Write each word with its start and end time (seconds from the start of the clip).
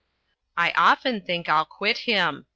I 0.57 0.71
often 0.71 1.21
think 1.21 1.47
I'll 1.47 1.63
quit 1.63 1.99
him. 2.09 2.47